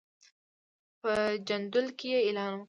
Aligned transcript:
په 1.01 1.11
جندول 1.47 1.87
کې 1.97 2.07
یې 2.13 2.19
اعلان 2.25 2.49
وکړ. 2.53 2.59